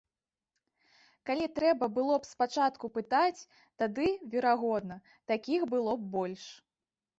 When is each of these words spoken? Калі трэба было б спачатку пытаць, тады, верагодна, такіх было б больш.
Калі 1.29 1.45
трэба 1.59 1.85
было 1.97 2.15
б 2.23 2.29
спачатку 2.29 2.91
пытаць, 2.97 3.45
тады, 3.83 4.09
верагодна, 4.33 5.01
такіх 5.35 5.61
было 5.77 5.91
б 6.03 6.13
больш. 6.19 6.43